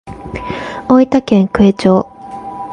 [0.89, 2.09] 大分県九重町